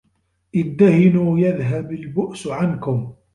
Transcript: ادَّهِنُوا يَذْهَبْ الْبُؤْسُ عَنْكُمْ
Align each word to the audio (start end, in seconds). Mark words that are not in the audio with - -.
ادَّهِنُوا 0.55 1.39
يَذْهَبْ 1.39 1.91
الْبُؤْسُ 1.91 2.47
عَنْكُمْ 2.47 3.13